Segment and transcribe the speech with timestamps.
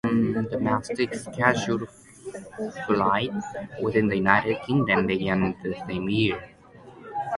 [0.49, 1.87] Domestic scheduled
[2.87, 3.45] flights
[3.83, 6.43] within the United Kingdom began the same year.